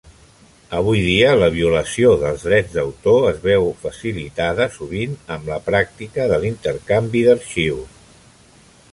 Avui 0.75 1.01
dia 1.07 1.33
la 1.41 1.49
violació 1.55 2.13
dels 2.21 2.45
drets 2.47 2.71
d'autor 2.77 3.27
es 3.31 3.43
veu 3.43 3.67
facilitada 3.83 4.67
sovint 4.77 5.13
amb 5.35 5.51
la 5.51 5.59
pràctica 5.67 6.25
de 6.33 6.39
l'intercanvi 6.45 7.21
d'arxius. 7.29 8.01